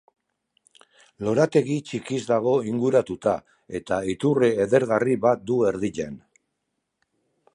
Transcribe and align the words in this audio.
Lorategi 1.27 1.75
txikiz 1.89 2.19
dago 2.31 2.53
inguratuta 2.71 3.35
eta 3.81 4.01
iturri 4.15 4.51
edergarri 4.67 5.17
bat 5.29 5.47
du 5.51 5.61
erdian. 5.73 6.19